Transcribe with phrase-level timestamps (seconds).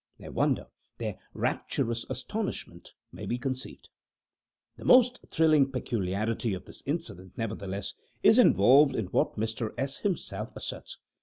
[0.17, 0.65] Their wonder
[0.97, 3.89] their rapturous astonishment may be conceived.
[4.77, 7.93] The most thrilling peculiarity of this incident, nevertheless,
[8.23, 9.75] is involved in what Mr.
[9.77, 9.99] S.
[9.99, 10.97] himself asserts.